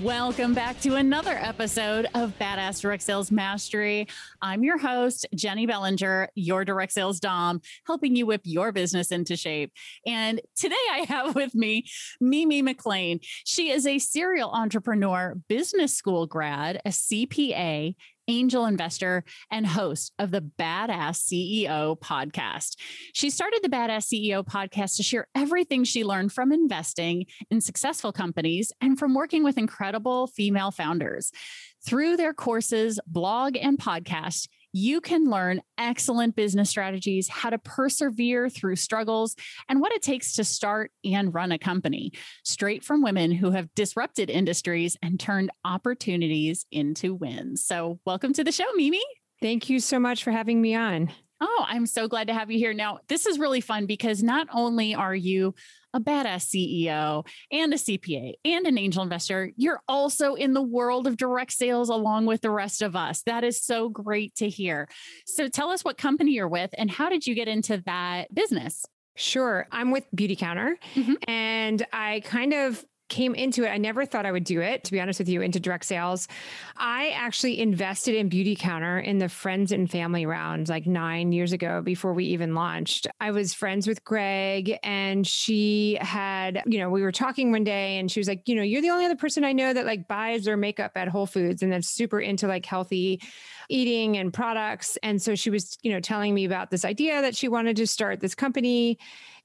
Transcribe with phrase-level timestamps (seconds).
[0.00, 4.08] Welcome back to another episode of Badass Direct Sales Mastery.
[4.40, 9.36] I'm your host, Jenny Bellinger, your direct sales Dom, helping you whip your business into
[9.36, 9.70] shape.
[10.06, 11.84] And today I have with me
[12.22, 13.20] Mimi MacLean.
[13.44, 17.94] She is a serial entrepreneur, business school grad, a CPA,
[18.32, 22.76] angel investor, and host of the Badass CEO podcast.
[23.12, 28.12] She started the Badass CEO podcast to share everything she learned from investing in successful
[28.12, 31.30] companies and from working with incredible female founders.
[31.84, 38.48] Through their courses, blog, and podcast, you can learn excellent business strategies, how to persevere
[38.48, 39.36] through struggles,
[39.68, 42.12] and what it takes to start and run a company,
[42.44, 47.64] straight from women who have disrupted industries and turned opportunities into wins.
[47.64, 49.02] So, welcome to the show, Mimi.
[49.40, 51.10] Thank you so much for having me on.
[51.40, 52.72] Oh, I'm so glad to have you here.
[52.72, 55.56] Now, this is really fun because not only are you
[55.94, 61.06] a badass CEO and a CPA and an angel investor, you're also in the world
[61.06, 63.22] of direct sales along with the rest of us.
[63.22, 64.88] That is so great to hear.
[65.26, 68.84] So tell us what company you're with and how did you get into that business?
[69.14, 69.66] Sure.
[69.70, 71.14] I'm with Beautycounter mm-hmm.
[71.28, 72.82] and I kind of
[73.12, 75.42] came into it, I never thought I would do it, to be honest with you,
[75.42, 76.28] into direct sales.
[76.78, 81.82] I actually invested in Beautycounter in the friends and family round like nine years ago
[81.82, 83.06] before we even launched.
[83.20, 87.98] I was friends with Gregg and she had, you know, we were talking one day
[87.98, 90.08] and she was like, you know, you're the only other person I know that like
[90.08, 93.20] buys their makeup at Whole Foods and that's super into like healthy
[93.68, 94.96] eating and products.
[95.02, 97.86] And so she was, you know, telling me about this idea that she wanted to
[97.86, 98.98] start this company.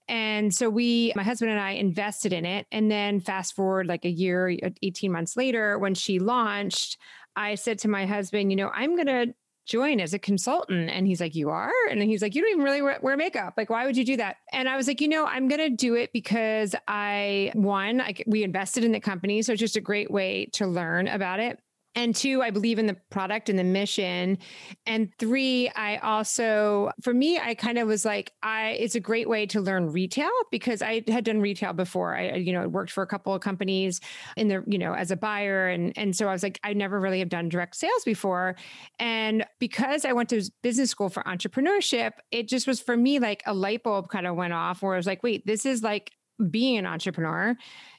[0.07, 2.67] And so we, my husband and I invested in it.
[2.71, 6.97] And then fast forward like a year, uh, 18 months later, when she launched,
[7.35, 9.33] I said to my husband, you know, I'm going to
[9.67, 10.89] join as a consultant.
[10.89, 11.71] And he's like, You are?
[11.89, 13.55] And he's like, You don't even really wear, makeup.
[13.57, 14.37] Like, why would you do that?
[14.53, 18.15] And I was like, You know, I'm going to do it because I, one, I,
[18.25, 19.41] we invested in the company.
[19.41, 21.59] So it's just a great way to learn about it.
[21.97, 24.37] And two, I believe in the product and the mission.
[24.85, 29.27] And three, I also, for me, I kind of was like, I, it's a great
[29.27, 32.15] way to learn retail because I had done retail before.
[32.15, 33.99] I, you know, worked for a couple of companies
[34.35, 35.69] in the, you know, as a buyer.
[35.69, 38.55] And, and so I was like, I never really have done direct sales before.
[38.99, 43.41] And because I went to business school for entrepreneurship, it just was for me like
[43.47, 46.11] a light bulb kind of went off where I was like, wait, this is like
[46.51, 47.55] being an entrepreneur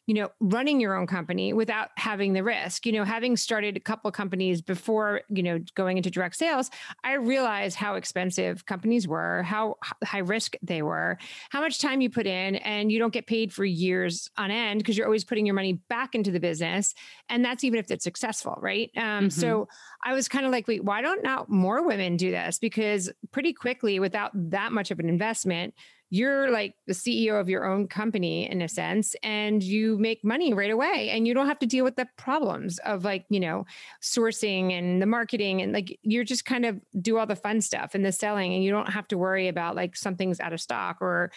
[0.09, 2.87] you know, running your own company without having the risk.
[2.87, 6.71] You know, having started a couple of companies before, you know, going into direct sales,
[7.05, 11.19] I realized how expensive companies were, how high risk they were,
[11.51, 14.79] how much time you put in, and you don't get paid for years on end
[14.79, 16.95] because you're always putting your money back into the business.
[17.29, 18.91] And that's even if it's successful, right?
[18.97, 19.29] Um, mm-hmm.
[19.29, 19.69] So
[20.03, 22.59] I was kind of like, wait, why don't not more women do this?
[22.59, 25.75] Because pretty quickly, without that much of an investment,
[26.11, 30.55] you're like the CEO of your own company in a sense, and you make money
[30.55, 31.11] right away.
[31.11, 33.67] And you don't have to deal with the problems of like, you know,
[34.03, 35.61] sourcing and the marketing.
[35.63, 38.65] And like, you're just kind of do all the fun stuff and the selling, and
[38.65, 41.31] you don't have to worry about like something's out of stock or,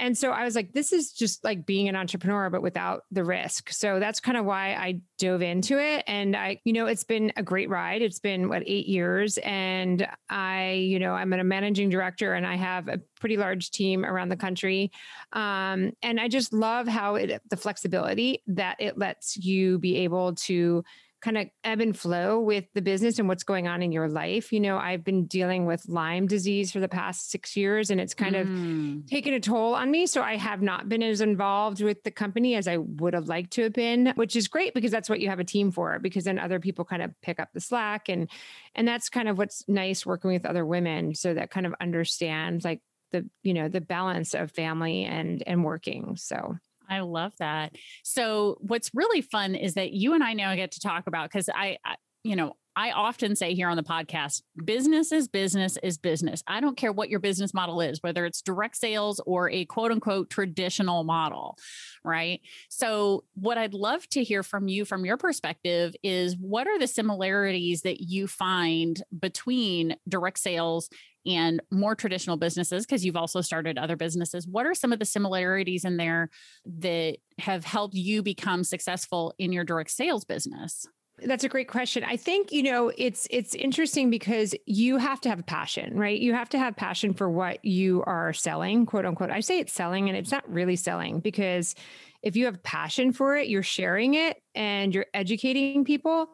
[0.00, 3.22] and so I was like, this is just like being an entrepreneur, but without the
[3.22, 3.70] risk.
[3.70, 6.04] So that's kind of why I dove into it.
[6.06, 8.00] And I, you know, it's been a great ride.
[8.00, 9.38] It's been what, eight years.
[9.38, 14.06] And I, you know, I'm a managing director and I have a pretty large team
[14.06, 14.90] around the country.
[15.34, 20.34] Um, and I just love how it, the flexibility that it lets you be able
[20.36, 20.82] to
[21.20, 24.52] kind of ebb and flow with the business and what's going on in your life.
[24.52, 28.14] You know, I've been dealing with Lyme disease for the past six years and it's
[28.14, 29.00] kind mm.
[29.00, 30.06] of taken a toll on me.
[30.06, 33.52] So I have not been as involved with the company as I would have liked
[33.52, 36.24] to have been, which is great because that's what you have a team for, because
[36.24, 38.08] then other people kind of pick up the slack.
[38.08, 38.30] And
[38.74, 41.14] and that's kind of what's nice working with other women.
[41.14, 42.80] So that kind of understands like
[43.12, 46.16] the, you know, the balance of family and and working.
[46.16, 46.56] So
[46.90, 47.76] I love that.
[48.02, 51.48] So what's really fun is that you and I now get to talk about because
[51.48, 51.94] I, I,
[52.24, 56.42] you know, I often say here on the podcast business is business is business.
[56.46, 59.90] I don't care what your business model is, whether it's direct sales or a quote
[59.90, 61.58] unquote traditional model,
[62.04, 62.40] right?
[62.68, 66.86] So, what I'd love to hear from you from your perspective is what are the
[66.86, 70.88] similarities that you find between direct sales
[71.26, 75.04] and more traditional businesses because you've also started other businesses what are some of the
[75.04, 76.30] similarities in there
[76.64, 80.86] that have helped you become successful in your direct sales business
[81.22, 82.04] that's a great question.
[82.04, 86.18] I think, you know, it's it's interesting because you have to have a passion, right?
[86.18, 89.30] You have to have passion for what you are selling, quote unquote.
[89.30, 91.74] I say it's selling and it's not really selling because
[92.22, 96.28] if you have passion for it, you're sharing it and you're educating people.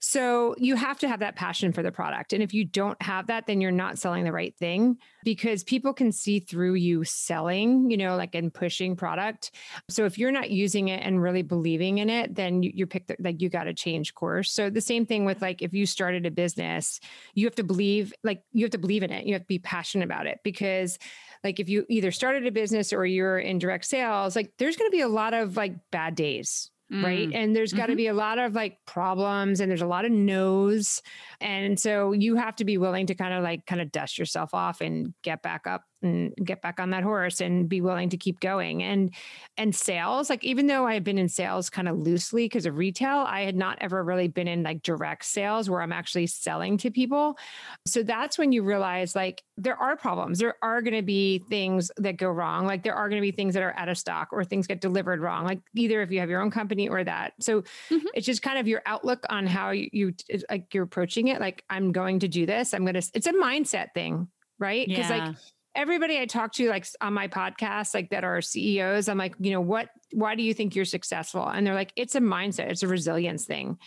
[0.00, 2.32] So you have to have that passion for the product.
[2.32, 5.92] And if you don't have that, then you're not selling the right thing because people
[5.92, 9.50] can see through you selling, you know, like and pushing product.
[9.90, 13.06] So if you're not using it and really believing in it, then you, you pick
[13.06, 14.50] the, like you got to change course.
[14.50, 16.98] So the same thing with like if you started a business,
[17.34, 19.26] you have to believe, like you have to believe in it.
[19.26, 20.98] You have to be passionate about it because
[21.44, 24.90] like if you either started a business or you're in direct sales, like there's going
[24.90, 27.04] to be a lot of like bad days Mm.
[27.04, 27.30] Right.
[27.32, 27.98] And there's got to mm-hmm.
[27.98, 31.02] be a lot of like problems and there's a lot of no's.
[31.40, 34.54] And so you have to be willing to kind of like kind of dust yourself
[34.54, 38.16] off and get back up and get back on that horse and be willing to
[38.16, 38.82] keep going.
[38.82, 39.12] And
[39.56, 42.76] and sales, like even though I had been in sales kind of loosely because of
[42.76, 46.78] retail, I had not ever really been in like direct sales where I'm actually selling
[46.78, 47.38] to people.
[47.86, 50.38] So that's when you realize like there are problems.
[50.38, 52.66] There are going to be things that go wrong.
[52.66, 54.80] Like there are going to be things that are out of stock or things get
[54.80, 55.44] delivered wrong.
[55.44, 57.34] Like either if you have your own company or that.
[57.40, 58.06] So mm-hmm.
[58.14, 60.14] it's just kind of your outlook on how you, you
[60.48, 61.40] like you're approaching it.
[61.40, 62.72] Like I'm going to do this.
[62.72, 63.10] I'm going to.
[63.14, 64.86] It's a mindset thing, right?
[64.88, 65.26] Because yeah.
[65.26, 65.36] like
[65.80, 69.50] everybody I talk to, like on my podcast, like that are CEOs, I'm like, you
[69.50, 71.46] know, what, why do you think you're successful?
[71.46, 73.78] And they're like, it's a mindset, it's a resilience thing.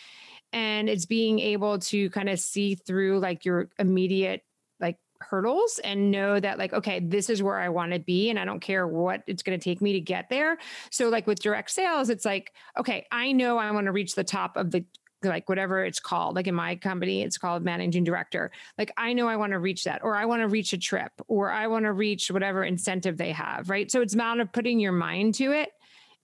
[0.51, 4.41] And it's being able to kind of see through like your immediate
[4.79, 8.37] like hurdles and know that like okay this is where i want to be and
[8.37, 10.57] i don't care what it's going to take me to get there
[10.91, 14.23] so like with direct sales it's like okay i know i want to reach the
[14.23, 14.83] top of the
[15.29, 18.51] like whatever it's called like in my company it's called managing director.
[18.77, 21.11] Like i know i want to reach that or i want to reach a trip
[21.27, 23.89] or i want to reach whatever incentive they have right?
[23.91, 25.69] So it's about putting your mind to it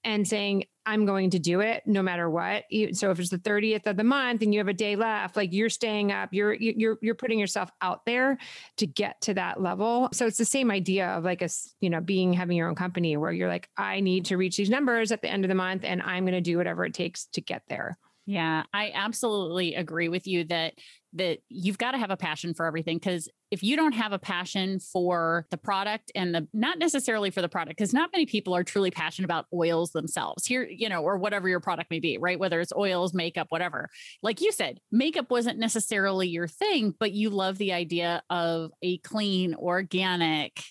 [0.03, 2.63] and saying i'm going to do it no matter what.
[2.93, 5.53] So if it's the 30th of the month and you have a day left like
[5.53, 8.37] you're staying up you're you're you're putting yourself out there
[8.77, 10.09] to get to that level.
[10.13, 11.49] So it's the same idea of like a
[11.81, 14.69] you know being having your own company where you're like i need to reach these
[14.69, 17.25] numbers at the end of the month and i'm going to do whatever it takes
[17.25, 17.97] to get there
[18.29, 20.75] yeah, I absolutely agree with you that
[21.13, 24.19] that you've got to have a passion for everything because if you don't have a
[24.19, 28.55] passion for the product and the not necessarily for the product because not many people
[28.55, 32.19] are truly passionate about oils themselves here you know or whatever your product may be
[32.19, 32.37] right?
[32.37, 33.89] Whether it's oils makeup whatever.
[34.21, 38.99] Like you said makeup wasn't necessarily your thing but you love the idea of a
[38.99, 40.61] clean organic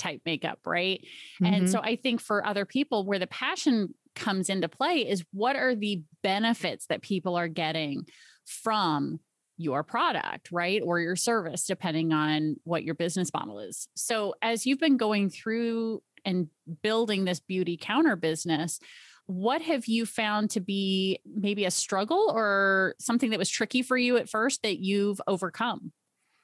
[0.00, 1.04] type makeup right
[1.42, 1.52] mm-hmm.
[1.52, 5.56] and so i think for other people where the passion comes into play is what
[5.56, 8.06] are the benefits that people are getting
[8.44, 9.20] from
[9.60, 10.80] your product, right?
[10.82, 13.88] Or your service, depending on what your business model is.
[13.94, 16.48] So, as you've been going through and
[16.82, 18.80] building this Beautycounter business,
[19.26, 23.96] what have you found to be maybe a struggle or something that was tricky for
[23.96, 25.92] you at first that you've overcome?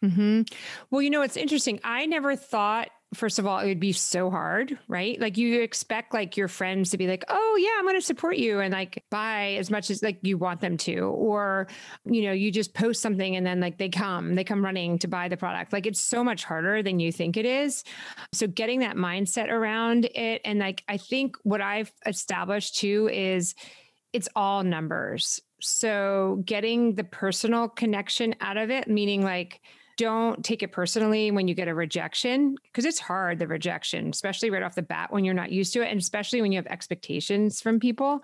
[0.04, 0.42] Mm-hmm.
[0.90, 1.80] Well, you know, it's interesting.
[1.82, 5.20] I never thought first of all, it would be so hard, right?
[5.20, 8.36] Like you expect like your friends to be like, "Oh yeah, I'm going to support
[8.36, 11.68] you," and like buy as much as like you want them to, or
[12.04, 15.08] you know, you just post something and then like they come, they come running to
[15.08, 15.72] buy the product.
[15.72, 17.84] Like it's so much harder than you think it is.
[18.32, 23.54] So getting that mindset around it, and like I think what I've established too is
[24.12, 25.40] it's all numbers.
[25.60, 29.60] So getting the personal connection out of it, meaning like
[29.96, 34.50] don't take it personally when you get a rejection because it's hard the rejection especially
[34.50, 36.66] right off the bat when you're not used to it and especially when you have
[36.66, 38.20] expectations from people.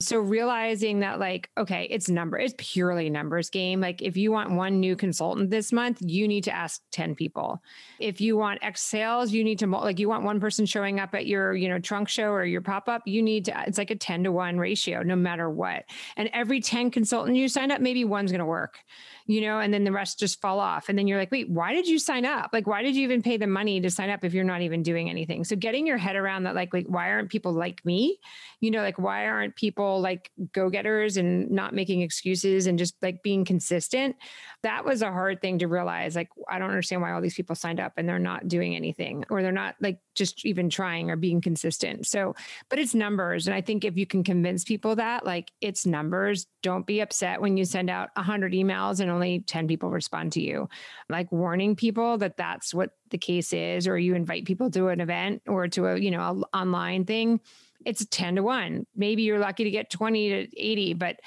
[0.00, 3.80] So realizing that like okay it's number it's purely numbers game.
[3.80, 7.62] Like if you want one new consultant this month you need to ask 10 people.
[8.00, 11.14] If you want x sales you need to like you want one person showing up
[11.14, 13.96] at your you know trunk show or your pop-up you need to it's like a
[13.96, 15.84] 10 to 1 ratio no matter what.
[16.16, 18.78] And every 10 consultant you sign up maybe one's going to work
[19.26, 21.72] you know and then the rest just fall off and then you're like, wait, why
[21.72, 22.50] did you sign up?
[22.52, 24.82] Like, why did you even pay the money to sign up if you're not even
[24.82, 25.44] doing anything?
[25.44, 28.18] So getting your head around that, like, like why aren't people like me?
[28.60, 33.22] You know, like why aren't people like go-getters and not making excuses and just like
[33.22, 34.16] being consistent?
[34.62, 36.16] That was a hard thing to realize.
[36.16, 39.24] Like, I don't understand why all these people signed up and they're not doing anything
[39.30, 42.06] or they're not like just even trying or being consistent.
[42.06, 42.34] So,
[42.68, 43.46] but it's numbers.
[43.46, 47.40] And I think if you can convince people that, like, it's numbers, don't be upset
[47.40, 50.68] when you send out 100 emails and only 10 people respond to you.
[51.08, 55.00] Like, warning people that that's what the case is, or you invite people to an
[55.00, 57.40] event or to a, you know, online thing.
[57.84, 58.86] It's 10 to 1.
[58.96, 61.20] Maybe you're lucky to get 20 to 80, but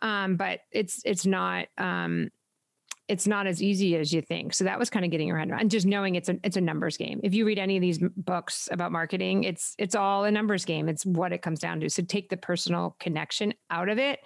[0.00, 2.30] um, but it's it's not um
[3.12, 4.54] it's not as easy as you think.
[4.54, 6.56] So that was kind of getting your head around and just knowing it's a it's
[6.56, 7.20] a numbers game.
[7.22, 10.88] If you read any of these books about marketing, it's it's all a numbers game.
[10.88, 11.90] It's what it comes down to.
[11.90, 14.20] So take the personal connection out of it.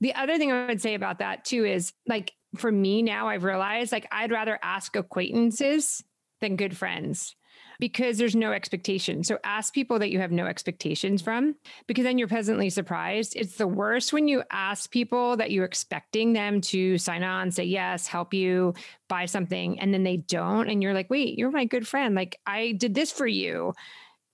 [0.00, 3.44] The other thing I would say about that too is like for me now I've
[3.44, 6.02] realized like I'd rather ask acquaintances
[6.40, 7.36] than good friends
[7.80, 9.24] because there's no expectation.
[9.24, 11.56] So ask people that you have no expectations from
[11.86, 13.34] because then you're pleasantly surprised.
[13.34, 17.64] It's the worst when you ask people that you're expecting them to sign on, say
[17.64, 18.74] yes, help you
[19.08, 20.68] buy something, and then they don't.
[20.68, 22.14] And you're like, wait, you're my good friend.
[22.14, 23.72] Like I did this for you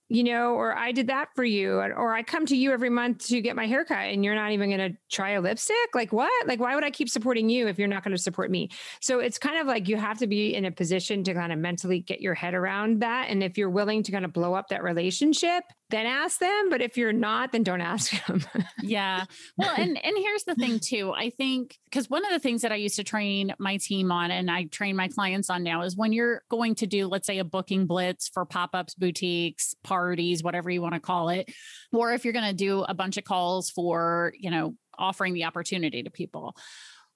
[0.09, 3.27] you know, or I did that for you, or I come to you every month
[3.27, 5.75] to get my haircut and you're not even going to try a lipstick?
[5.93, 6.47] Like, what?
[6.47, 8.69] Like, why would I keep supporting you if you're not going to support me?
[9.01, 11.59] So it's kind of like you have to be in a position to kind of
[11.59, 13.27] mentally get your head around that.
[13.29, 16.69] And if you're willing to kind of blow up that relationship, then ask them.
[16.69, 18.43] But if you're not, then don't ask them.
[18.81, 19.25] yeah.
[19.57, 21.13] Well, and and here's the thing too.
[21.13, 24.31] I think because one of the things that I used to train my team on
[24.31, 27.39] and I train my clients on now is when you're going to do, let's say,
[27.39, 31.49] a booking blitz for pop-ups, boutiques, parties, whatever you want to call it,
[31.93, 35.45] or if you're going to do a bunch of calls for, you know, offering the
[35.45, 36.55] opportunity to people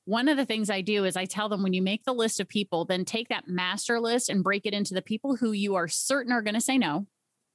[0.05, 2.39] one of the things I do is I tell them when you make the list
[2.39, 5.75] of people, then take that master list and break it into the people who you
[5.75, 7.05] are certain are going to say no,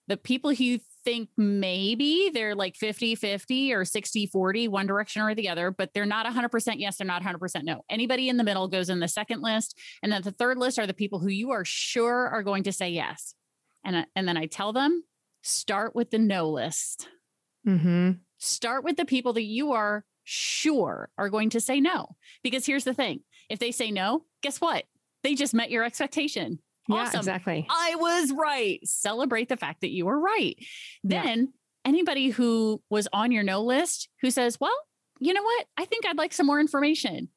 [0.07, 5.23] the people who you think maybe they're like 50 50 or 60 40, one direction
[5.23, 7.85] or the other, but they're not 100% yes, they're not 100% no.
[7.89, 9.79] Anybody in the middle goes in the second list.
[10.03, 12.73] And then the third list are the people who you are sure are going to
[12.73, 13.37] say yes.
[13.85, 15.05] And, and then I tell them
[15.43, 17.09] start with the no list.
[17.65, 18.13] Mm-hmm.
[18.39, 22.17] Start with the people that you are sure are going to say no.
[22.43, 24.85] Because here's the thing if they say no, guess what?
[25.23, 26.59] They just met your expectation.
[26.91, 27.15] Awesome.
[27.15, 27.67] Yeah, exactly.
[27.69, 28.81] I was right.
[28.87, 30.57] Celebrate the fact that you were right.
[31.03, 31.45] Then yeah.
[31.85, 34.77] anybody who was on your no list who says, well,
[35.19, 35.67] you know what?
[35.77, 37.29] I think I'd like some more information.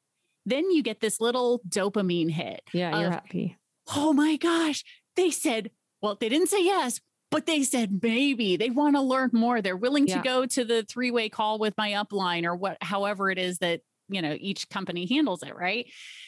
[0.46, 2.60] Then you get this little dopamine hit.
[2.72, 3.58] Yeah, of, you're happy.
[3.94, 4.84] Oh my gosh.
[5.16, 9.30] They said, well, they didn't say yes, but they said maybe they want to learn
[9.32, 9.60] more.
[9.60, 10.16] They're willing yeah.
[10.16, 13.58] to go to the three way call with my upline or what, however it is
[13.58, 15.54] that, you know, each company handles it.
[15.54, 15.86] Right.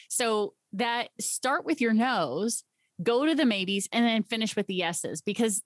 [0.09, 2.63] So that start with your no's
[3.01, 5.61] go to the maybes and then finish with the yeses because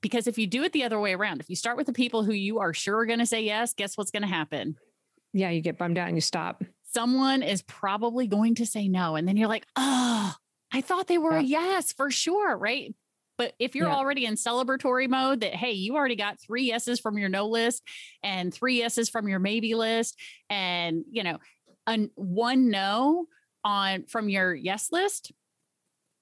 [0.00, 2.24] because if you do it the other way around if you start with the people
[2.24, 4.76] who you are sure are going to say yes guess what's going to happen
[5.32, 9.16] yeah you get bummed out and you stop someone is probably going to say no
[9.16, 10.34] and then you're like oh
[10.72, 11.60] i thought they were yeah.
[11.60, 12.94] yes for sure right
[13.36, 13.94] but if you're yeah.
[13.94, 17.82] already in celebratory mode that hey you already got three yeses from your no list
[18.22, 20.18] and three yeses from your maybe list
[20.50, 21.38] and you know
[21.86, 23.26] an one no
[23.64, 25.32] on from your yes list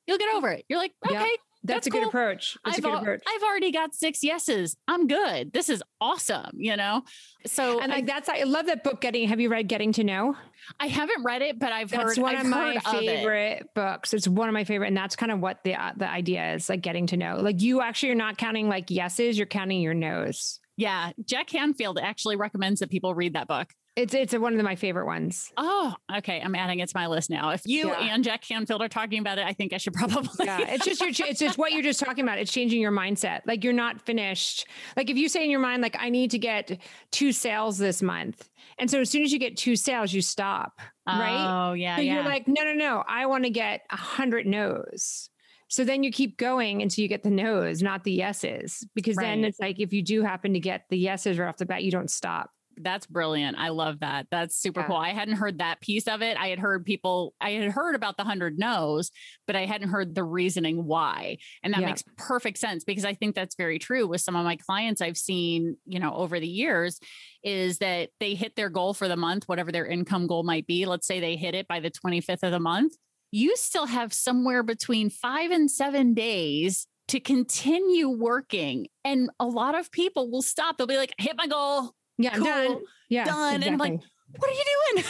[0.07, 0.65] you'll get over it.
[0.69, 2.01] You're like, okay, that's, that's, a cool.
[2.01, 2.57] good approach.
[2.65, 3.23] That's I've, a good approach.
[3.27, 4.77] I've already got six yeses.
[4.89, 5.53] I'm good.
[5.53, 7.03] This is awesome, you know?
[7.47, 10.05] So And like I, that's I love that book getting have you read Getting to
[10.05, 10.37] Know?
[10.81, 14.13] I haven't read it, but I've that's heard one I've of my favorite of books.
[14.13, 16.69] It's one of my favorite and that's kind of what the uh, the idea is,
[16.69, 17.37] like getting to know.
[17.37, 20.59] Like you actually are not counting like yeses, you're counting your no's.
[20.77, 23.69] Yeah, Jack Canfield actually recommends that people read that book.
[23.95, 25.53] It's it's one of my favorite ones.
[25.59, 26.41] Oh, okay.
[26.41, 27.51] I'm adding it to my list now.
[27.51, 28.15] If you yeah.
[28.15, 30.47] and Jack Canfield are talking about it, I think I should probably.
[30.47, 32.39] Yeah, it's just your, it's just what you're just talking about.
[32.39, 33.41] It's changing your mindset.
[33.47, 34.67] Like you're not finished.
[34.97, 36.79] Like if you say in your mind, like I need to get
[37.11, 40.81] two sales this month, and so as soon as you get two sales, you stop.
[41.07, 41.69] Right?
[41.69, 41.97] Oh yeah.
[41.97, 42.15] So yeah.
[42.15, 43.05] you're like, no, no, no.
[43.07, 45.29] I want to get a hundred no's.
[45.69, 49.25] So then you keep going until you get the no's, not the yeses, because right.
[49.25, 51.83] then it's like if you do happen to get the yeses right off the bat,
[51.83, 53.57] you don't stop that's brilliant.
[53.59, 54.26] I love that.
[54.31, 54.87] That's super yeah.
[54.87, 54.97] cool.
[54.97, 56.37] I hadn't heard that piece of it.
[56.37, 59.11] I had heard people, I had heard about the hundred no's,
[59.47, 61.38] but I hadn't heard the reasoning why.
[61.62, 61.87] And that yeah.
[61.87, 65.17] makes perfect sense because I think that's very true with some of my clients I've
[65.17, 67.00] seen, you know, over the years
[67.43, 70.87] is that they hit their goal for the month, whatever their income goal might be.
[70.87, 72.95] Let's say they hit it by the 25th of the month.
[73.31, 78.87] You still have somewhere between five and seven days to continue working.
[79.05, 80.76] And a lot of people will stop.
[80.76, 82.81] They'll be like, hit my goal yeah, cool, done.
[83.09, 83.54] Yeah, done.
[83.57, 83.66] Exactly.
[83.66, 84.00] And I'm like,
[84.37, 84.64] what are you
[84.95, 85.04] doing?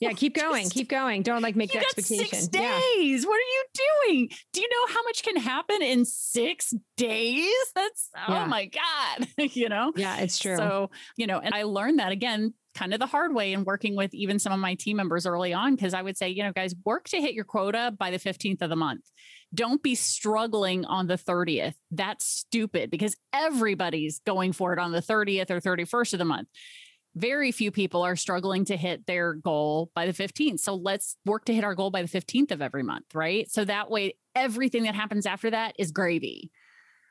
[0.00, 1.22] yeah, keep going, Just, keep going.
[1.22, 2.26] Don't like make the expectation.
[2.26, 3.22] Six days.
[3.22, 3.28] Yeah.
[3.28, 4.28] What are you doing?
[4.52, 7.52] Do you know how much can happen in six days?
[7.74, 8.44] That's oh yeah.
[8.44, 9.28] oh my God.
[9.54, 9.92] you know?
[9.96, 10.56] Yeah, it's true.
[10.56, 13.96] So, you know, and I learned that again kind of the hard way in working
[13.96, 16.52] with even some of my team members early on because I would say, you know,
[16.52, 19.04] guys, work to hit your quota by the 15th of the month.
[19.54, 21.74] Don't be struggling on the 30th.
[21.90, 26.48] That's stupid because everybody's going for it on the 30th or 31st of the month
[27.16, 30.60] very few people are struggling to hit their goal by the 15th.
[30.60, 33.50] So let's work to hit our goal by the 15th of every month, right?
[33.50, 36.50] So that way, everything that happens after that is gravy,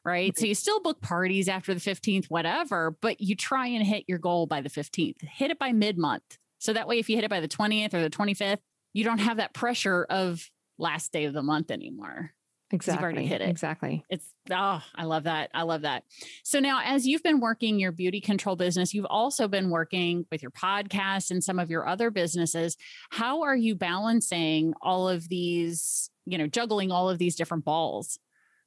[0.05, 0.31] right?
[0.31, 0.41] Mm-hmm.
[0.41, 4.19] So you still book parties after the 15th, whatever, but you try and hit your
[4.19, 6.37] goal by the 15th, hit it by mid month.
[6.59, 8.59] So that way, if you hit it by the 20th or the 25th,
[8.93, 12.31] you don't have that pressure of last day of the month anymore.
[12.71, 12.95] Exactly.
[12.95, 13.49] You've already hit it.
[13.49, 14.03] Exactly.
[14.09, 15.51] It's oh, I love that.
[15.53, 16.05] I love that.
[16.43, 20.49] So now as you've been working your Beautycounter business, you've also been working with your
[20.49, 22.75] podcast and some of your other businesses.
[23.11, 28.17] How are you balancing all of these, you know, juggling all of these different balls?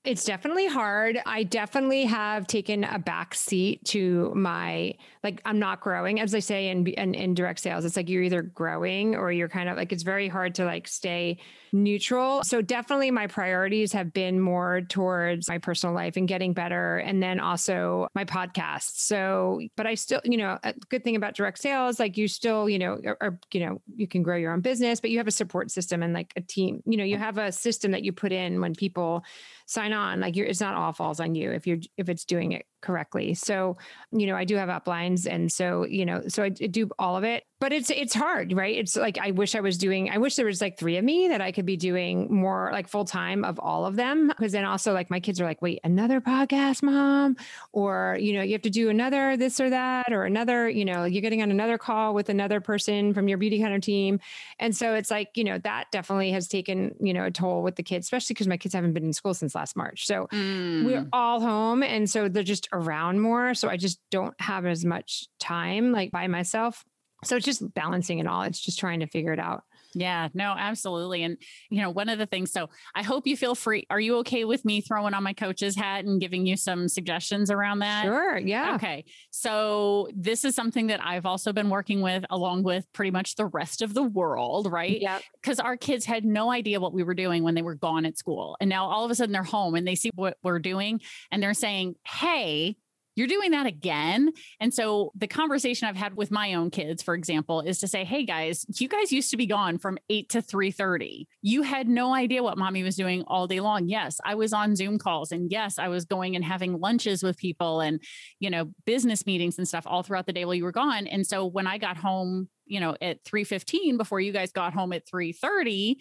[0.07, 1.21] It's definitely hard.
[1.27, 4.95] I definitely have taken a back seat to my
[5.25, 7.85] like I'm not growing, as I say in, in, in direct sales.
[7.85, 10.87] It's like you're either growing or you're kind of like it's very hard to like
[10.87, 11.39] stay
[11.73, 12.45] neutral.
[12.45, 17.21] So definitely my priorities have been more towards my personal life and getting better, and
[17.21, 18.99] then also my podcast.
[18.99, 22.69] So, but I still, you know, a good thing about direct sales, like you still,
[22.69, 25.33] you know, are, you know, you can grow your own business, but you have a
[25.33, 26.85] support system and like a team.
[26.87, 27.21] You know, you mm.
[27.21, 29.25] have a system that you put in when people
[29.67, 30.21] sign on.
[30.21, 33.35] Like you're it's not all falls on you if you're if it's doing it correctly.
[33.35, 33.77] So,
[34.13, 35.27] you know, I do have uplines.
[35.27, 38.77] And so, you know, so I do all of it, but it's, it's hard, right?
[38.77, 41.29] It's like, I wish I was doing, I wish there was like three of me
[41.29, 44.33] that I could be doing more like full time of all of them.
[44.39, 47.37] Cause then also like my kids are like, wait, another podcast, mom,
[47.73, 51.05] or, you know, you have to do another this or that, or another, you know,
[51.05, 54.21] you're getting on another call with another person from your Beautycounter team.
[54.61, 57.75] And so it's like, you know, that definitely has taken, you know, a toll with
[57.75, 60.07] the kids, especially because my kids haven't been in school since last March.
[60.07, 60.85] So mm.
[60.85, 61.83] we're all home.
[61.83, 63.55] And so they're just around more.
[63.55, 66.85] So I just don't have as much time like by myself.
[67.25, 68.43] So it's just balancing it all.
[68.43, 69.65] It's just trying to figure it out.
[69.97, 71.23] Yeah, no, absolutely.
[71.23, 71.39] And,
[71.71, 73.87] you know, one of the things, so I hope you feel free.
[73.89, 77.51] Are you okay with me throwing on my coach's hat and giving you some suggestions
[77.51, 78.05] around that?
[78.05, 78.37] Sure.
[78.37, 78.75] Yeah.
[78.75, 79.07] Okay.
[79.31, 83.47] So this is something that I've also been working with along with pretty much the
[83.47, 85.01] rest of the world, right?
[85.01, 85.19] Yeah.
[85.41, 88.19] Because our kids had no idea what we were doing when they were gone at
[88.19, 88.59] school.
[88.61, 91.01] And now all of a sudden they're home and they see what we're doing
[91.31, 92.77] and they're saying, Hey,
[93.17, 94.33] you're doing that again.
[94.61, 98.05] And so the conversation I've had with my own kids, for example, is to say,
[98.05, 101.27] hey guys, you guys used to be gone from 8 to 3:30.
[101.43, 103.89] You had no idea what mommy was doing all day long.
[103.89, 107.37] Yes, I was on Zoom calls and yes, I was going and having lunches with
[107.39, 108.01] people and,
[108.39, 111.07] you know, business meetings and stuff all throughout the day while you were gone.
[111.07, 114.93] And so when I got home, you know, at 3:15 before you guys got home
[114.93, 115.97] at 3:30,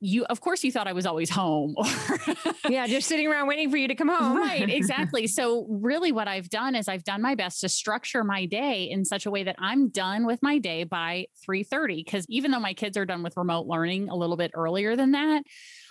[0.00, 1.74] you of course you thought I was always home
[2.70, 4.38] yeah, just sitting around waiting for you to come home.
[4.38, 5.26] right, exactly.
[5.26, 9.04] So really what I've done is I've done my best to structure my day in
[9.04, 12.74] such a way that I'm done with my day by 3:30 because even though my
[12.74, 15.42] kids are done with remote learning a little bit earlier than that,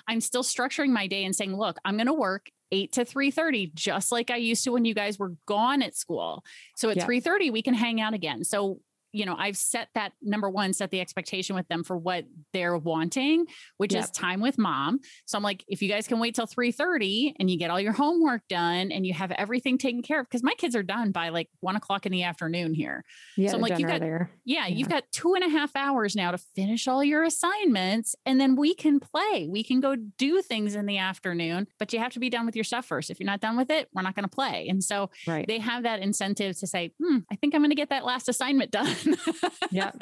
[0.07, 3.73] I'm still structuring my day and saying, look, I'm going to work 8 to 3:30
[3.73, 6.43] just like I used to when you guys were gone at school.
[6.75, 7.07] So at yeah.
[7.07, 8.43] 3:30 we can hang out again.
[8.43, 8.79] So
[9.11, 12.77] you know, I've set that number one, set the expectation with them for what they're
[12.77, 13.45] wanting,
[13.77, 14.03] which yep.
[14.03, 14.99] is time with mom.
[15.25, 17.93] So I'm like, if you guys can wait till 3.30 and you get all your
[17.93, 21.29] homework done and you have everything taken care of, because my kids are done by
[21.29, 23.03] like one o'clock in the afternoon here.
[23.35, 23.49] Yeah.
[23.49, 26.31] So I'm like, you got, yeah, yeah, you've got two and a half hours now
[26.31, 29.47] to finish all your assignments and then we can play.
[29.49, 32.55] We can go do things in the afternoon, but you have to be done with
[32.55, 33.09] your stuff first.
[33.09, 34.67] If you're not done with it, we're not going to play.
[34.69, 35.47] And so right.
[35.47, 38.29] they have that incentive to say, hmm, I think I'm going to get that last
[38.29, 38.95] assignment done.
[39.71, 39.91] Yeah.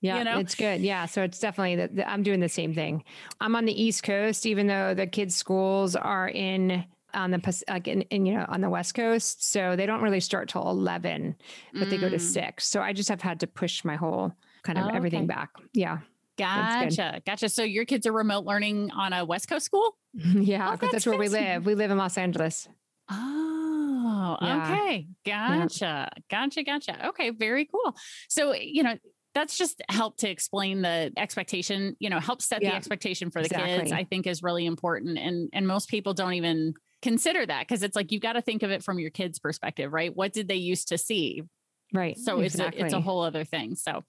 [0.00, 0.18] Yeah.
[0.18, 0.38] You know?
[0.38, 0.82] It's good.
[0.82, 1.06] Yeah.
[1.06, 3.04] So it's definitely that I'm doing the same thing.
[3.40, 7.88] I'm on the East Coast, even though the kids' schools are in on the like
[7.88, 11.36] in, in, you know on the west coast so they don't really start till 11
[11.72, 11.90] but mm.
[11.90, 12.20] they go to mm.
[12.20, 14.32] 6 so i just have had to push my whole
[14.64, 15.26] kind of oh, everything okay.
[15.28, 15.98] back yeah
[16.36, 17.22] Gotcha.
[17.24, 17.48] Gotcha.
[17.48, 19.96] So your kids are remote learning on a West Coast school?
[20.14, 21.64] yeah, because oh, that's, that's where we live.
[21.64, 22.68] We live in Los Angeles.
[23.10, 24.62] Oh, yeah.
[24.62, 25.06] okay.
[25.24, 25.84] Gotcha.
[25.84, 26.08] Yeah.
[26.30, 26.62] Gotcha.
[26.62, 27.08] Gotcha.
[27.08, 27.30] Okay.
[27.30, 27.96] Very cool.
[28.28, 28.96] So, you know,
[29.34, 33.42] that's just help to explain the expectation, you know, help set yeah, the expectation for
[33.42, 33.78] the exactly.
[33.78, 35.18] kids, I think is really important.
[35.18, 38.62] And and most people don't even consider that because it's like you've got to think
[38.62, 40.14] of it from your kids' perspective, right?
[40.14, 41.42] What did they used to see?
[41.92, 42.16] Right.
[42.16, 42.80] So exactly.
[42.80, 43.74] it's a, it's a whole other thing.
[43.74, 44.04] So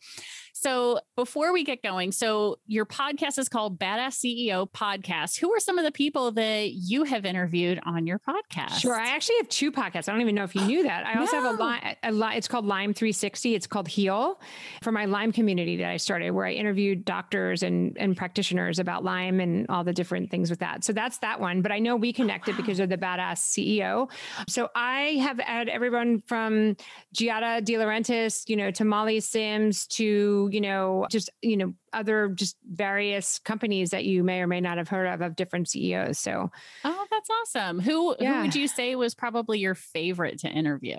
[0.58, 5.38] so before we get going, so your podcast is called Badass CEO Podcast.
[5.38, 8.80] Who are some of the people that you have interviewed on your podcast?
[8.80, 8.96] Sure.
[8.96, 10.08] I actually have two podcasts.
[10.08, 11.06] I don't even know if you knew that.
[11.06, 11.44] I also no.
[11.44, 13.54] have a lot, a line, it's called Lyme 360.
[13.54, 14.40] It's called Heal
[14.82, 19.04] for my Lyme community that I started, where I interviewed doctors and, and practitioners about
[19.04, 20.86] Lyme and all the different things with that.
[20.86, 21.64] So that's that one.
[21.64, 24.10] But I know we oh, connected because of the Badass CEO.
[24.48, 26.78] So I have had everyone from
[27.14, 32.30] Giada De Laurentiis, you know, to Molly Sims to you know, just, you know, other
[32.30, 36.20] just various companies that you may or may not have heard of of different CEOs.
[36.20, 36.52] So,
[36.84, 37.80] oh, that's awesome.
[37.80, 38.36] Who yeah.
[38.36, 40.98] who would you say was probably your favorite to interview?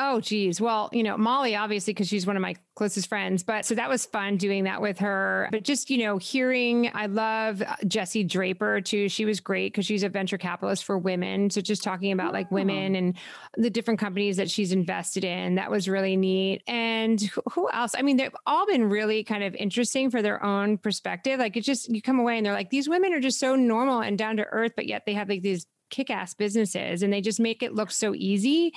[0.00, 0.60] Oh, geez.
[0.60, 3.42] Well, you know, Molly, obviously, because she's one of my closest friends.
[3.42, 5.48] But so that was fun doing that with her.
[5.50, 9.08] But just, you know, hearing, I love uh, Jesse Draper too.
[9.08, 11.50] She was great because she's a venture capitalist for women.
[11.50, 13.16] So just talking about like women and
[13.56, 16.62] the different companies that she's invested in, that was really neat.
[16.68, 17.96] And who else?
[17.98, 21.40] I mean, they've all been really kind of interesting for their own perspective.
[21.40, 23.98] Like it just, you come away and they're like, these women are just so normal
[23.98, 27.40] and down to earth, but yet they have like these kick-ass businesses and they just
[27.40, 28.72] make it look so easy.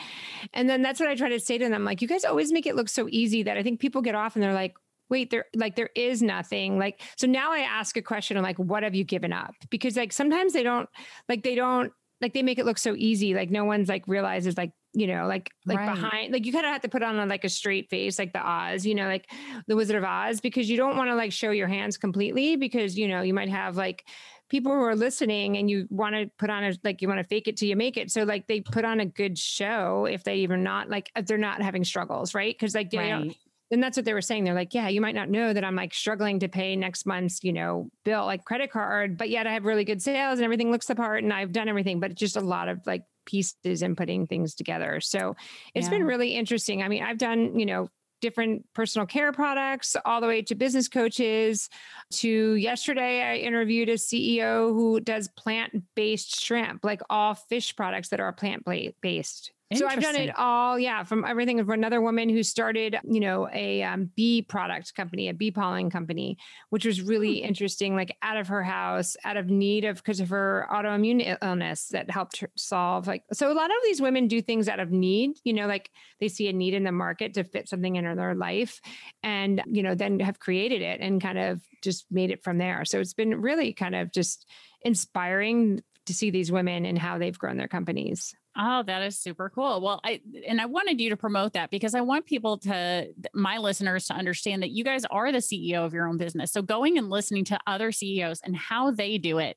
[0.54, 2.66] And then that's what I try to say to them like you guys always make
[2.66, 4.76] it look so easy that I think people get off and they're like
[5.10, 8.58] wait there like there is nothing like so now I ask a question I'm like
[8.58, 9.54] what have you given up?
[9.70, 10.90] Because like sometimes they don't
[11.28, 14.58] like they don't like they make it look so easy like no one's like realizes
[14.58, 15.96] like you know, like like right.
[15.96, 18.34] behind, like you kind of have to put on a, like a straight face, like
[18.34, 19.30] the Oz, you know, like
[19.68, 22.98] the Wizard of Oz, because you don't want to like show your hands completely, because
[22.98, 24.06] you know you might have like
[24.52, 27.24] people who are listening and you want to put on a like you want to
[27.24, 28.12] fake it till you make it.
[28.12, 31.38] So like they put on a good show if they even not like if they're
[31.38, 32.54] not having struggles right?
[32.54, 33.34] Because like right.
[33.72, 34.44] and that's what they were saying.
[34.44, 37.44] They're like yeah you might not know that i'm like struggling to pay next month's
[37.44, 40.72] you know bill like credit card but yet i have really good sales and everything
[40.72, 43.82] looks the part and i've done everything but it's just a lot of like pieces
[43.82, 45.00] and putting things together.
[45.00, 45.36] So
[45.76, 45.92] it's yeah.
[45.92, 46.84] been really interesting.
[46.84, 47.90] I mean i've done you know
[48.22, 51.70] different personal care products all the way to business coaches.
[52.12, 58.20] To yesterday i interviewed a ceo who does plant-based shrimp like all fish products that
[58.20, 62.98] are plant-based so I've done it all, yeah, from everything from another woman who started,
[63.04, 66.38] you know, a um, bee product company, a bee pollen company,
[66.70, 67.48] which was really hmm.
[67.48, 71.88] interesting, like out of her house, out of need of because of her autoimmune illness
[71.90, 73.08] that helped her solve.
[73.08, 75.90] Like, so a lot of these women do things out of need, you know, like
[76.20, 78.82] they see a need in the market to fit something in their life
[79.24, 82.86] and, you know, then have created it and kind of just made it from there.
[82.86, 84.46] So it's been really kind of just
[84.82, 88.36] inspiring to see these women and how they've grown their companies.
[88.58, 89.80] Oh, that is super cool.
[89.80, 93.58] Well, I and I wanted you to promote that because I want people to my
[93.58, 96.52] listeners to understand that you guys are the CEO of your own business.
[96.52, 99.56] So going and listening to other CEOs and how they do it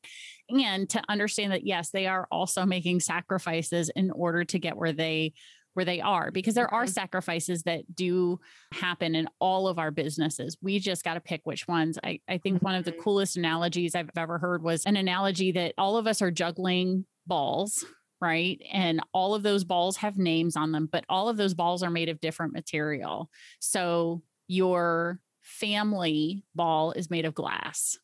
[0.49, 4.93] and to understand that yes, they are also making sacrifices in order to get where
[4.93, 5.33] they
[5.73, 6.93] where they are because there are mm-hmm.
[6.93, 8.39] sacrifices that do
[8.73, 10.57] happen in all of our businesses.
[10.63, 11.99] We just got to pick which ones.
[12.05, 13.01] I, I think one of the mm-hmm.
[13.01, 17.85] coolest analogies I've ever heard was an analogy that all of us are juggling balls
[18.25, 18.61] right?
[18.73, 21.91] And all of those balls have names on them, but all of those balls are
[21.91, 23.31] made of different material.
[23.61, 27.99] So your family ball is made of glass.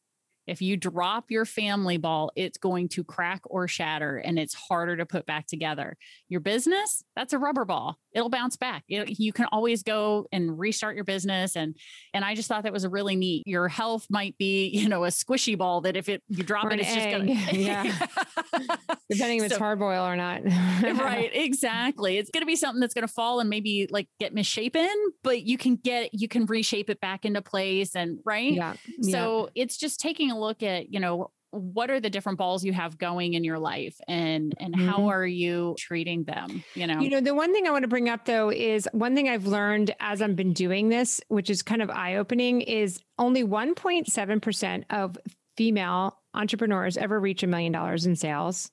[0.50, 4.96] If you drop your family ball, it's going to crack or shatter and it's harder
[4.96, 5.96] to put back together.
[6.28, 7.98] Your business, that's a rubber ball.
[8.12, 8.82] It'll bounce back.
[8.88, 11.76] It, you can always go and restart your business and
[12.12, 13.46] and I just thought that was a really neat.
[13.46, 16.72] Your health might be, you know, a squishy ball that if it you drop or
[16.72, 17.26] it, it's egg.
[17.28, 18.06] just going yeah.
[19.10, 20.42] Depending if so, it's hard boil or not.
[20.44, 22.18] right, exactly.
[22.18, 24.90] It's going to be something that's going to fall and maybe like get misshapen,
[25.22, 28.52] but you can get you can reshape it back into place and right?
[28.52, 28.74] Yeah.
[29.02, 29.62] So yeah.
[29.62, 32.96] it's just taking a look at, you know, what are the different balls you have
[32.96, 34.88] going in your life and and mm-hmm.
[34.88, 37.88] how are you treating them you know you know the one thing i want to
[37.88, 41.62] bring up though is one thing i've learned as i've been doing this which is
[41.62, 45.18] kind of eye-opening is only 1.7% of
[45.57, 48.70] female entrepreneurs ever reach a million dollars in sales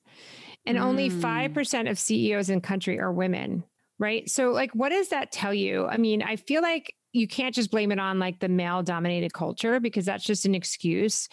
[0.64, 0.82] and mm.
[0.82, 3.64] only 5% of ceos in country are women
[3.98, 7.54] right so like what does that tell you i mean i feel like you can't
[7.54, 11.28] just blame it on like the male dominated culture because that's just an excuse.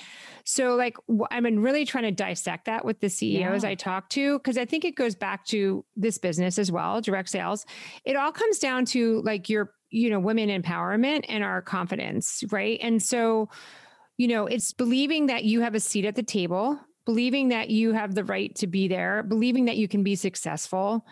[0.46, 0.98] So like
[1.32, 3.70] I've been really trying to dissect that with the CEOs yeah.
[3.70, 7.30] I talk to because I think it goes back to this business as well, direct
[7.30, 7.66] sales.
[8.06, 12.80] It all comes down to like your you know women empowerment and our confidence, right?
[12.82, 13.50] And so
[14.18, 17.92] you know, it's believing that you have a seat at the table, believing that you
[17.92, 21.06] have the right to be there, believing that you can be successful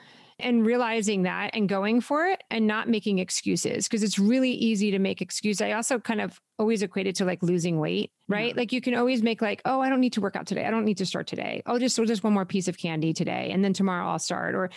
[0.43, 4.91] and realizing that and going for it and not making excuses because it's really easy
[4.91, 5.61] to make excuses.
[5.61, 8.53] I also kind of always equate it to like losing weight, right?
[8.53, 8.59] Yeah.
[8.59, 10.65] Like you can always make like, oh, I don't need to work out today.
[10.65, 11.63] I don't need to start today.
[11.65, 13.49] I'll just, just one more piece of candy today.
[13.51, 14.55] And then tomorrow I'll start.
[14.55, 14.69] Or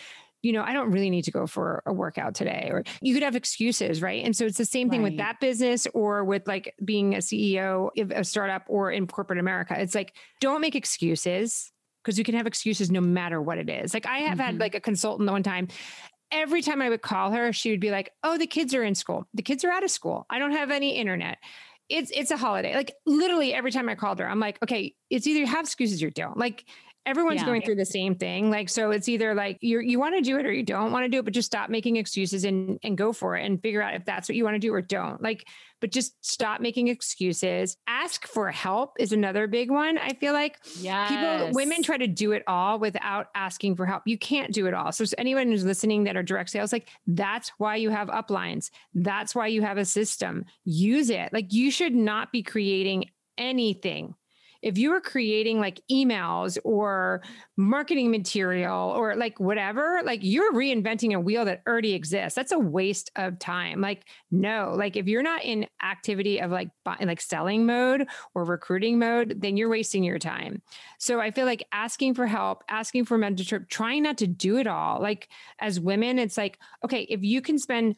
[0.43, 2.69] you know, I don't really need to go for a workout today.
[2.71, 4.23] Or you could have excuses, right?
[4.23, 5.11] And so it's the same thing right.
[5.11, 9.39] with that business or with like being a CEO of a startup or in corporate
[9.39, 9.75] America.
[9.77, 11.71] It's like, don't make excuses
[12.07, 13.93] because you can have excuses no matter what it is.
[13.93, 14.45] Like I have mm-hmm.
[14.45, 15.67] had like a consultant one time.
[16.31, 18.95] Every time I would call her, she would be like, "Oh, the kids are in
[18.95, 19.27] school.
[19.33, 20.25] The kids are out of school.
[20.29, 21.37] I don't have any internet.
[21.89, 25.27] It's it's a holiday." Like literally every time I called her, I'm like, "Okay, it's
[25.27, 26.63] either you have excuses or you don't." Like
[27.07, 27.45] everyone's yeah.
[27.45, 28.51] going through the same thing.
[28.51, 31.05] Like, so it's either like you you want to do it or you don't want
[31.05, 33.81] to do it, but just stop making excuses and and go for it and figure
[33.81, 35.21] out if that's what you want to do or don't.
[35.21, 35.47] Like,
[35.79, 37.77] but just stop making excuses.
[37.87, 39.97] Ask for help is another big one.
[39.97, 44.03] I feel like yeah, people women try to do it all without asking for help.
[44.05, 44.91] You can't do it all.
[44.91, 48.69] So anyone who's listening that are direct sales, like that's why you have uplines.
[48.93, 50.45] That's why you have a system.
[50.65, 51.31] Use it.
[51.31, 53.05] Like you should not be creating
[53.37, 54.15] anything
[54.67, 57.21] if you are creating like emails or
[57.55, 62.35] marketing material or like whatever, like you're reinventing a wheel that already exists.
[62.35, 63.79] That's a waste of time.
[63.79, 68.99] Like, no, like if you're not in activity of like like selling mode or recruiting
[68.99, 70.61] mode, then you're wasting your time.
[70.99, 74.67] So I feel like asking for help, asking for mentorship, trying not to do it
[74.67, 75.01] all.
[75.01, 77.95] Like as women, it's like, okay, if you can spend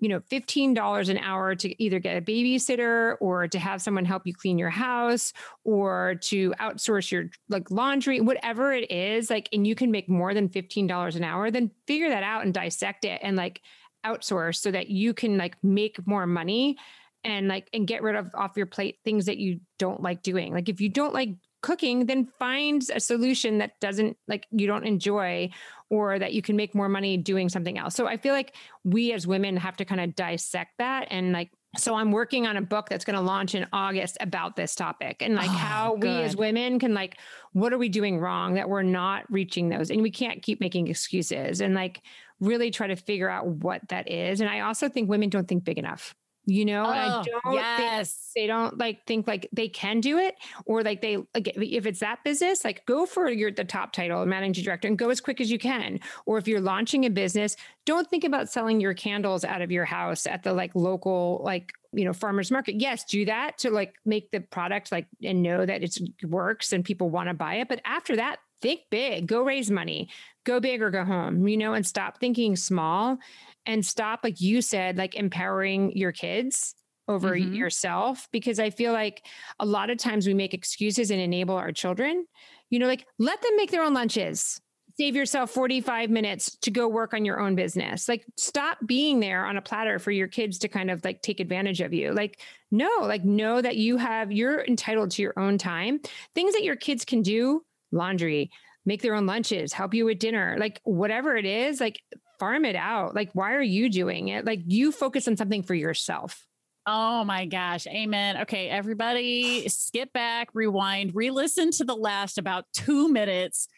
[0.00, 4.26] you know, $15 an hour to either get a babysitter or to have someone help
[4.26, 5.32] you clean your house
[5.64, 10.32] or to outsource your like laundry, whatever it is, like, and you can make more
[10.34, 13.60] than $15 an hour, then figure that out and dissect it and like
[14.04, 16.76] outsource so that you can like make more money
[17.22, 20.54] and like and get rid of off your plate things that you don't like doing.
[20.54, 24.86] Like if you don't like cooking, then find a solution that doesn't like you don't
[24.86, 25.50] enjoy
[25.88, 27.94] or that you can make more money doing something else.
[27.94, 31.50] So I feel like we as women have to kind of dissect that and like
[31.76, 35.18] so I'm working on a book that's going to launch in August about this topic
[35.20, 36.02] and like oh, how good.
[36.02, 37.16] we as women can like
[37.52, 40.88] what are we doing wrong that we're not reaching those and we can't keep making
[40.88, 42.02] excuses and like
[42.40, 44.40] really try to figure out what that is.
[44.40, 46.14] And I also think women don't think big enough
[46.50, 48.32] you know oh, i don't yes.
[48.34, 50.34] they don't like think like they can do it
[50.66, 54.24] or like they like if it's that business like go for your the top title
[54.26, 55.98] managing director and go as quick as you can.
[56.26, 59.84] Or if you're launching a business don't think about selling your candles out of your
[59.84, 62.80] house at the like local like you know farmers market.
[62.80, 66.84] Yes do that to like make the product like and know that it works and
[66.84, 67.68] people want to buy it.
[67.68, 70.06] But after that think big go raise money
[70.44, 73.18] go big or go home you know and stop thinking small
[73.66, 76.74] and stop, like you said, like empowering your kids
[77.08, 77.54] over mm-hmm.
[77.54, 79.26] yourself because I feel like
[79.58, 82.24] a lot of times we make excuses and enable our children.
[82.70, 84.60] You know, like let them make their own lunches.
[84.96, 88.08] Save yourself 45 minutes to go work on your own business.
[88.08, 91.40] Like stop being there on a platter for your kids to kind of like take
[91.40, 92.12] advantage of you.
[92.12, 96.00] Like no, like know that you have you're entitled to your own time.
[96.34, 98.50] Things that your kids can do, laundry,
[98.84, 102.00] make their own lunches, help you with dinner, like whatever it is, like
[102.40, 103.14] farm it out.
[103.14, 104.44] Like, why are you doing it?
[104.44, 106.44] Like, you focus on something for yourself.
[106.86, 107.86] Oh my gosh.
[107.86, 108.38] Amen.
[108.38, 113.68] Okay, everybody, skip back, rewind, re listen to the last about two minutes.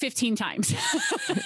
[0.00, 0.72] 15 times.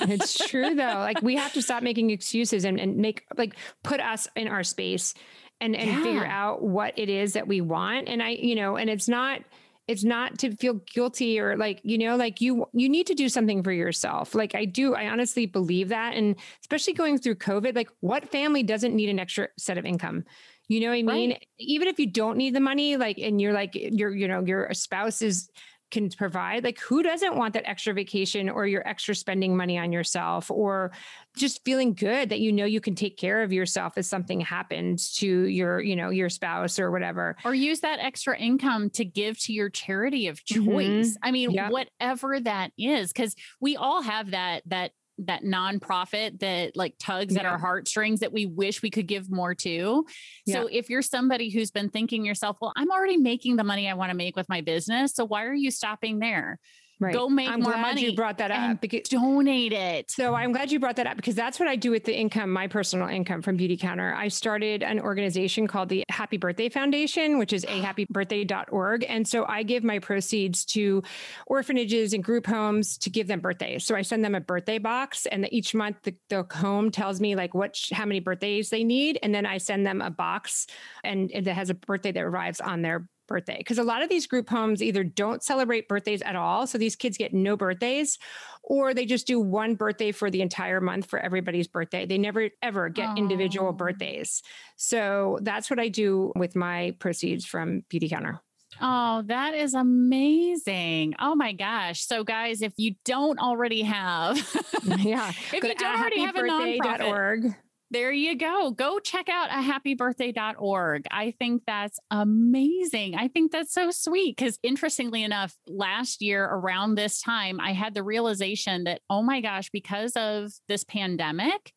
[0.03, 0.83] it's true though.
[0.83, 4.65] Like we have to stop making excuses and, and make like put us in our
[4.65, 5.15] space
[5.61, 6.03] and and yeah.
[6.03, 8.09] figure out what it is that we want.
[8.09, 9.43] And I, you know, and it's not
[9.91, 13.29] it's not to feel guilty or like you know like you you need to do
[13.29, 14.37] something for yourself.
[14.37, 16.15] Like i do i honestly believe that.
[16.15, 20.25] And especially going through covid like what family doesn't need an extra set of income?
[20.69, 21.31] You know what i mean?
[21.31, 21.47] Right.
[21.59, 24.73] even if you don't need the money like and you're like your you know your
[24.75, 25.51] spouse is
[25.91, 29.93] can provide like who doesn't want that extra vacation or your extra spending money on
[29.93, 30.93] yourself or
[31.37, 35.13] just feeling good that you know you can take care of yourself if something happens
[35.13, 39.39] to your you know your spouse or whatever or use that extra income to give
[39.39, 40.65] to your charity of mm-hmm.
[40.65, 41.29] choice mm-hmm.
[41.29, 41.71] i mean yep.
[41.71, 44.93] whatever that is cuz we all have that that
[45.27, 47.41] that nonprofit that like tugs yeah.
[47.41, 50.05] at our heartstrings that we wish we could give more to.
[50.47, 50.55] Yeah.
[50.55, 53.95] So if you're somebody who's been thinking yourself, well, I'm already making the money I
[53.95, 55.15] want to make with my business.
[55.15, 56.59] So why are you stopping there?
[57.01, 57.15] Right.
[57.15, 58.05] Go make I'm more glad money.
[58.05, 60.11] You brought that up because donate it.
[60.11, 62.51] So I'm glad you brought that up because that's what I do with the income,
[62.51, 64.15] my personal income from Beautycounter.
[64.15, 67.93] I started an organization called the Happy Birthday Foundation, which is a ah.
[67.95, 69.07] ahappybirthday.org.
[69.09, 71.03] And so I give my proceeds to
[71.47, 73.87] orphanages and group homes to give them birthdays.
[73.87, 77.35] So I send them a birthday box, and each month the, the home tells me
[77.35, 80.67] like what how many birthdays they need, and then I send them a box,
[81.03, 84.27] and it has a birthday that arrives on their birthday because a lot of these
[84.27, 88.19] group homes either don't celebrate birthdays at all so these kids get no birthdays
[88.63, 92.51] or they just do one birthday for the entire month for everybody's birthday they never
[92.61, 93.17] ever get Aww.
[93.17, 94.43] individual birthdays
[94.77, 98.41] so that's what i do with my proceeds from Beautycounter.
[98.81, 101.15] Oh, that is amazing.
[101.19, 102.07] Oh my gosh.
[102.07, 104.37] So guys, if you don't already have
[104.85, 107.57] yeah, if you don't already have a nonprofit, org.
[107.93, 108.71] There you go.
[108.71, 111.07] Go check out a happybirthday.org.
[111.11, 113.17] I think that's amazing.
[113.17, 117.95] I think that's so sweet because interestingly enough, last year around this time, I had
[117.95, 121.73] the realization that, oh my gosh, because of this pandemic,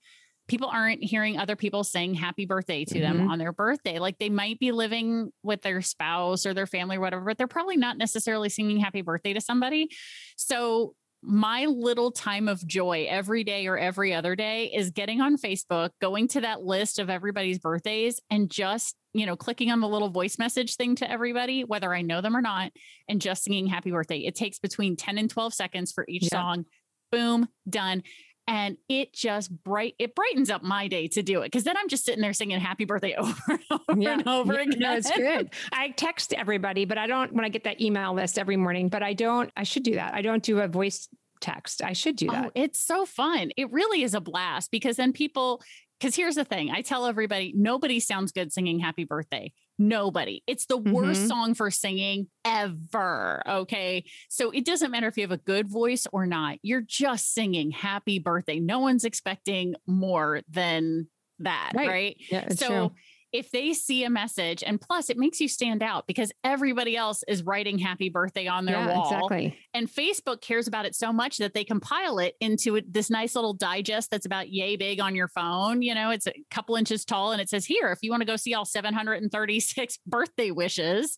[0.48, 3.32] people aren't hearing other people saying happy birthday to them mm-hmm.
[3.32, 3.98] on their birthday.
[3.98, 7.48] Like they might be living with their spouse or their family or whatever, but they're
[7.48, 9.90] probably not necessarily singing happy birthday to somebody.
[10.36, 15.38] So my little time of joy every day or every other day is getting on
[15.38, 19.88] Facebook, going to that list of everybody's birthdays and just, you know, clicking on the
[19.88, 22.72] little voice message thing to everybody, whether I know them or not,
[23.08, 24.20] and just singing happy birthday.
[24.20, 26.40] It takes between 10 and 12 seconds for each yeah.
[26.40, 26.66] song.
[27.12, 28.04] Boom, done
[28.48, 31.88] and it just bright it brightens up my day to do it because then I'm
[31.88, 34.14] just sitting there singing happy birthday over and over yeah.
[34.14, 34.80] and over yeah, again.
[34.80, 35.50] No, it's good.
[35.72, 39.04] I text everybody, but I don't when I get that email list every morning, but
[39.04, 40.14] I don't I should do that.
[40.14, 41.08] I don't do a voice
[41.40, 41.84] text.
[41.84, 42.46] I should do oh, that.
[42.48, 43.52] Oh, it's so fun.
[43.58, 45.62] It really is a blast because then people
[46.00, 49.54] because here's the thing I tell everybody nobody sounds good singing happy birthday.
[49.88, 50.44] Nobody.
[50.48, 50.92] It's the mm-hmm.
[50.92, 53.42] worst song for singing ever.
[53.48, 54.06] Okay.
[54.30, 57.72] So it doesn't matter if you have a good voice or not, you're just singing
[57.72, 58.60] happy birthday.
[58.60, 61.08] No one's expecting more than
[61.40, 61.72] that.
[61.76, 61.88] Right.
[61.88, 62.18] right?
[62.30, 62.50] Yeah.
[62.50, 62.92] so true
[63.34, 67.24] if they see a message and plus it makes you stand out because everybody else
[67.28, 69.06] is writing happy birthday on their yeah, wall.
[69.06, 69.58] exactly.
[69.74, 73.54] And facebook cares about it so much that they compile it into this nice little
[73.54, 77.32] digest that's about yay big on your phone you know it's a couple inches tall
[77.32, 81.18] and it says here if you want to go see all 736 birthday wishes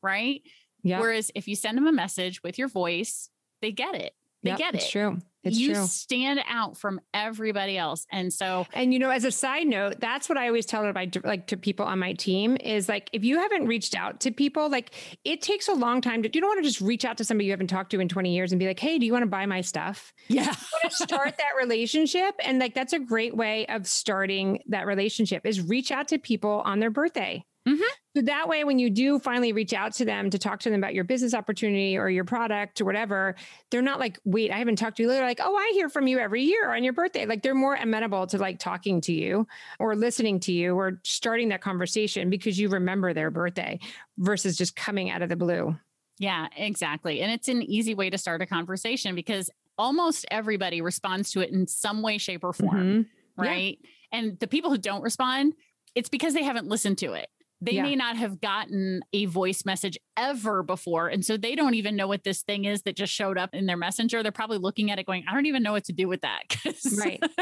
[0.00, 0.42] right?
[0.84, 1.00] Yeah.
[1.00, 3.28] Whereas if you send them a message with your voice
[3.60, 4.12] they get it
[4.42, 4.78] they yep, get it.
[4.78, 5.18] It's true.
[5.44, 5.86] It's you true.
[5.86, 8.06] stand out from everybody else.
[8.10, 11.10] And so, and you know, as a side note, that's what I always tell my
[11.24, 14.68] like to people on my team is like, if you haven't reached out to people,
[14.68, 14.92] like
[15.24, 17.46] it takes a long time to, you don't want to just reach out to somebody
[17.46, 19.28] you haven't talked to in 20 years and be like, Hey, do you want to
[19.28, 20.12] buy my stuff?
[20.28, 20.54] Yeah.
[20.90, 22.34] start that relationship.
[22.44, 26.62] And like, that's a great way of starting that relationship is reach out to people
[26.64, 27.44] on their birthday.
[27.68, 27.82] Mm-hmm.
[28.16, 30.80] So that way, when you do finally reach out to them to talk to them
[30.80, 33.36] about your business opportunity or your product or whatever,
[33.70, 35.08] they're not like, wait, I haven't talked to you.
[35.08, 37.26] They're like, oh, I hear from you every year on your birthday.
[37.26, 39.46] Like they're more amenable to like talking to you
[39.78, 43.78] or listening to you or starting that conversation because you remember their birthday
[44.16, 45.76] versus just coming out of the blue.
[46.18, 47.20] Yeah, exactly.
[47.20, 51.50] And it's an easy way to start a conversation because almost everybody responds to it
[51.50, 52.76] in some way, shape, or form.
[52.76, 53.42] Mm-hmm.
[53.42, 53.78] Right.
[53.80, 54.18] Yeah.
[54.18, 55.54] And the people who don't respond,
[55.94, 57.28] it's because they haven't listened to it.
[57.60, 57.82] They yeah.
[57.82, 61.08] may not have gotten a voice message ever before.
[61.08, 63.66] And so they don't even know what this thing is that just showed up in
[63.66, 64.22] their messenger.
[64.22, 66.42] They're probably looking at it going, I don't even know what to do with that.
[66.98, 67.22] right.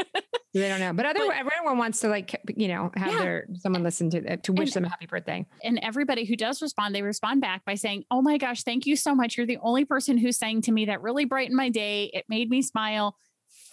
[0.53, 0.93] They don't know.
[0.93, 3.19] But, other, but everyone wants to like, you know, have yeah.
[3.19, 5.45] their someone listen to to wish and, them a happy birthday.
[5.63, 8.95] And everybody who does respond, they respond back by saying, Oh my gosh, thank you
[8.95, 9.37] so much.
[9.37, 12.09] You're the only person who's saying to me that really brightened my day.
[12.13, 13.15] It made me smile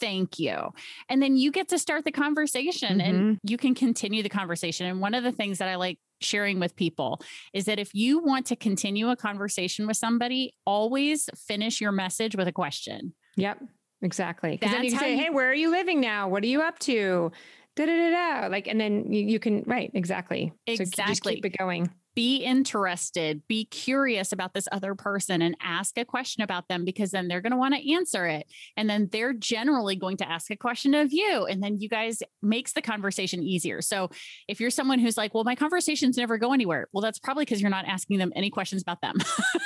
[0.01, 0.73] thank you.
[1.09, 3.01] And then you get to start the conversation mm-hmm.
[3.01, 4.87] and you can continue the conversation.
[4.87, 7.21] And one of the things that I like sharing with people
[7.53, 12.37] is that if you want to continue a conversation with somebody, always finish your message
[12.37, 13.15] with a question.
[13.37, 13.63] Yep,
[14.03, 14.53] exactly.
[14.53, 16.29] Because then you can say, you- "Hey, where are you living now?
[16.29, 17.33] What are you up to?"
[17.77, 18.47] Da da da da.
[18.47, 22.39] Like, and then you, you can right exactly exactly so just keep it going be
[22.39, 27.29] interested, be curious about this other person and ask a question about them because then
[27.29, 28.47] they're going to want to answer it.
[28.77, 31.47] And then they're generally going to ask a question of you.
[31.47, 33.83] And then you guys makes the conversation easier.
[33.83, 34.11] So
[34.49, 37.61] if you're someone who's like, well, my conversations never go anywhere, well, that's probably because
[37.61, 39.17] you're not asking them any questions about them.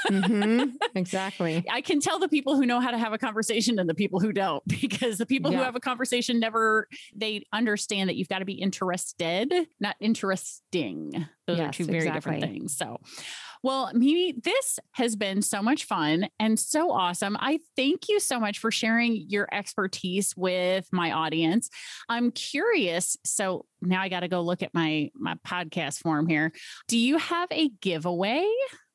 [0.06, 0.70] mm-hmm.
[0.94, 1.64] Exactly.
[1.70, 4.20] I can tell the people who know how to have a conversation and the people
[4.20, 5.58] who don't, because the people yeah.
[5.58, 11.26] who have a conversation never, they understand that you've got to be interested, not interesting.
[11.48, 12.18] Those yes, are two very exactly.
[12.18, 12.76] different things.
[12.76, 13.00] So,
[13.62, 17.38] well, Mimi, this has been so much fun and so awesome.
[17.40, 21.70] I thank you so much for sharing your expertise with my audience.
[22.08, 23.16] I'm curious.
[23.24, 26.52] So now I got to go look at my my podcast form here.
[26.86, 28.46] Do you have a giveaway?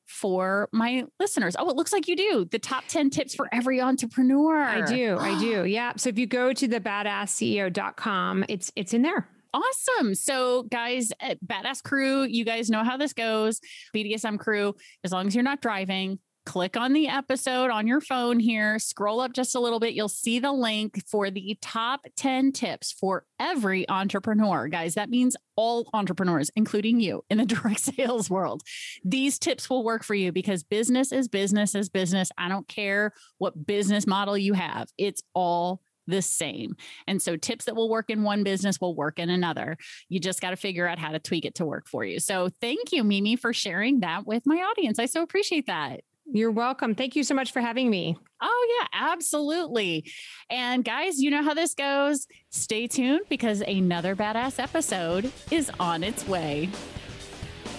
[0.05, 1.55] for my listeners.
[1.57, 2.45] Oh, it looks like you do.
[2.51, 4.61] The top 10 tips for every entrepreneur.
[4.61, 5.17] I do.
[5.17, 5.65] I do.
[5.73, 5.93] Yeah.
[5.97, 9.27] So if you go to the badassceo.com, it's it's in there.
[9.53, 10.15] Awesome.
[10.15, 13.59] So, guys, eh, Badass Crew, you guys know how this goes.
[13.95, 18.39] BDSM Crew, as long as you're not driving, click on the episode on your phone
[18.39, 19.93] here, scroll up just a little bit.
[19.93, 24.67] You'll see the link for the top 10 tips for every entrepreneur.
[24.67, 28.63] Guys, that means all entrepreneurs, including you in the direct sales world.
[29.03, 32.31] These tips will work for you because business is business is business.
[32.37, 36.75] I don't care what business model you have, it's all the same.
[37.07, 39.77] And so tips that will work in one business will work in another.
[40.09, 42.19] You just got to figure out how to tweak it to work for you.
[42.19, 44.99] So thank you, Mimi, for sharing that with my audience.
[44.99, 46.01] I so appreciate that.
[46.31, 46.95] You're welcome.
[46.95, 48.15] Thank you so much for having me.
[48.41, 50.09] Oh, yeah, absolutely.
[50.49, 52.27] And guys, you know how this goes.
[52.49, 56.69] Stay tuned because another badass episode is on its way.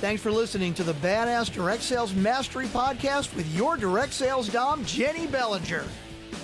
[0.00, 4.84] Thanks for listening to the Badass Direct Sales Mastery Podcast with your direct sales dom,
[4.84, 5.84] Jenny Bellinger.